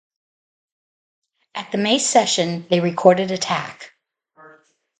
At 1.53 1.71
the 1.71 1.77
May 1.77 1.99
session, 1.99 2.65
they 2.71 2.79
recorded 2.79 3.29
Attack!!! 3.29 3.93